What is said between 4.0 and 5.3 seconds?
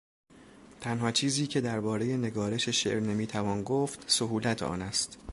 سهولت آن است.